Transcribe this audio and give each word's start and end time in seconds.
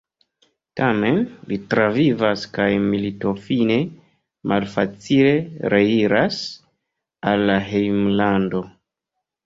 Tamen, 0.79 1.19
li 1.51 1.59
travivas 1.73 2.47
kaj 2.57 2.67
militofine 2.87 3.77
malfacile 4.55 5.37
reiras 5.77 6.43
al 7.35 7.51
la 7.53 7.63
hejmlando. 7.73 8.69